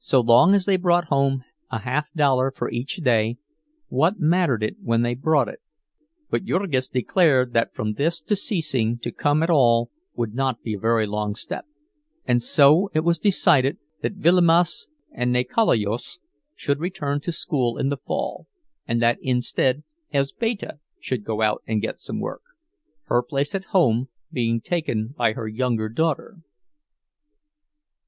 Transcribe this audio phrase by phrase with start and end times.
[0.00, 3.38] So long as they brought home a half dollar for each day,
[3.86, 5.60] what mattered it when they brought it?
[6.28, 10.74] But Jurgis declared that from this to ceasing to come at all would not be
[10.74, 11.66] a very long step,
[12.24, 16.18] and so it was decided that Vilimas and Nikalojus
[16.56, 18.48] should return to school in the fall,
[18.88, 22.42] and that instead Elzbieta should go out and get some work,
[23.04, 26.38] her place at home being taken by her younger daughter.